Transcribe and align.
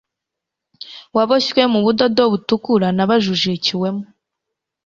waboshywe 1.15 1.63
mu 1.73 1.79
budodo 1.85 2.23
butukura 2.31 2.87
n'ababijijukiwemo 2.93 4.03